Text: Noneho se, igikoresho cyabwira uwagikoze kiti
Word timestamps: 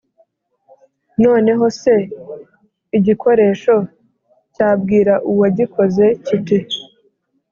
Noneho 1.23 1.65
se, 1.79 1.95
igikoresho 2.97 3.75
cyabwira 4.55 5.13
uwagikoze 5.31 6.05
kiti 6.25 6.59